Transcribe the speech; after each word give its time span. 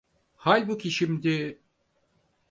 Halbuki 0.37 0.91
şimdi… 0.91 1.59